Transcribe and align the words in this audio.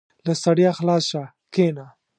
•له 0.25 0.33
ستړیا 0.41 0.71
خلاص 0.79 1.03
شه، 1.11 1.23
کښېنه. 1.53 1.85